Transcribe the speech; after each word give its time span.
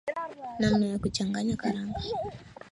namna 0.59 0.85
ya 0.91 0.99
kuchanganya 1.03 1.55
karanga 1.61 1.99